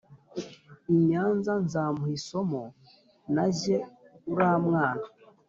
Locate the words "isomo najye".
2.19-3.77